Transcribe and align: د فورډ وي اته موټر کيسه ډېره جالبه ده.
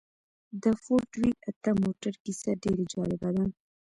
د 0.63 0.65
فورډ 0.83 1.11
وي 1.21 1.31
اته 1.49 1.71
موټر 1.83 2.13
کيسه 2.23 2.49
ډېره 2.63 2.83
جالبه 2.93 3.29
ده. 3.35 3.45